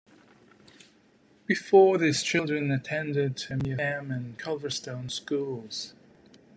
Before 1.45 1.99
this 1.99 2.23
children 2.23 2.71
attended 2.71 3.35
Meopham 3.51 4.09
and 4.09 4.35
Culverstone 4.39 5.11
schools. 5.11 5.93